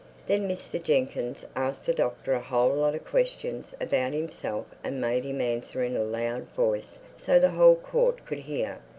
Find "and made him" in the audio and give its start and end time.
4.83-5.39